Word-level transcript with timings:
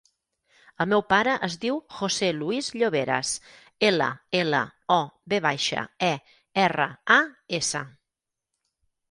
El 0.83 0.87
meu 0.93 1.01
pare 1.11 1.33
es 1.47 1.57
diu 1.65 1.75
José 1.97 2.29
luis 2.37 2.69
Lloveras: 2.83 3.33
ela, 3.91 4.09
ela, 4.41 4.63
o, 4.97 4.99
ve 5.35 5.41
baixa, 5.49 5.85
e, 6.09 6.11
erra, 6.65 6.91
a, 7.19 7.21
essa. 7.61 7.85